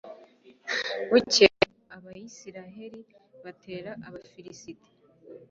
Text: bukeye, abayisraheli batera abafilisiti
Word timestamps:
bukeye, 1.09 1.63
abayisraheli 1.95 2.99
batera 3.43 3.91
abafilisiti 4.07 4.89